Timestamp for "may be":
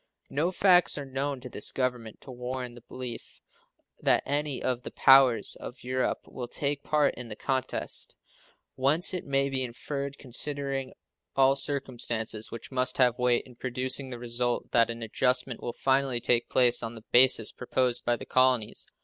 9.27-9.63